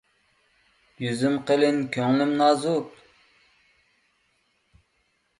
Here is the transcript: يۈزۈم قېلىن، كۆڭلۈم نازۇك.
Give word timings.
يۈزۈم 1.01 1.35
قېلىن، 1.49 1.75
كۆڭلۈم 1.95 2.31
نازۇك. 2.39 2.95